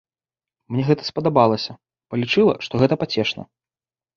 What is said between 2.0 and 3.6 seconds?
палічыла, што гэта пацешна.